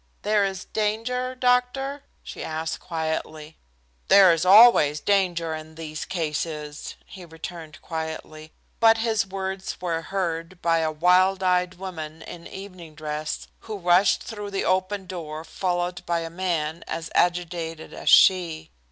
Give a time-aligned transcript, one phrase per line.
[0.23, 3.59] "There is danger, doctor?" she asked quietly
[4.07, 10.59] "There is always danger in these cases," he returned quietly, but his words were heard
[10.59, 16.03] by a wild eyed woman in evening dress who rushed through the open door followed
[16.07, 18.71] by a man as agitated as she.